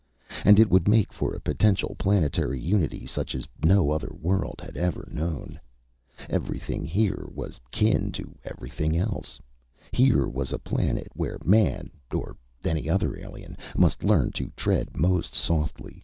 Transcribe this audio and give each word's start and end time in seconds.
And 0.45 0.59
it 0.59 0.67
would 0.71 0.87
make 0.87 1.13
for 1.13 1.35
a 1.35 1.39
potential 1.39 1.95
planetary 1.99 2.59
unity 2.59 3.05
such 3.05 3.35
as 3.35 3.47
no 3.63 3.91
other 3.91 4.11
world 4.19 4.59
had 4.59 4.75
ever 4.75 5.07
known. 5.11 5.59
Everything 6.27 6.83
here 6.85 7.27
was 7.31 7.59
kin 7.69 8.11
to 8.13 8.35
everything 8.43 8.97
else. 8.97 9.39
Here 9.91 10.25
was 10.27 10.51
a 10.51 10.57
planet 10.57 11.09
where 11.13 11.37
Man, 11.45 11.91
or 12.11 12.35
any 12.63 12.89
other 12.89 13.15
alien, 13.15 13.55
must 13.77 14.03
learn 14.03 14.31
to 14.31 14.49
tread 14.55 14.97
most 14.97 15.35
softly. 15.35 15.99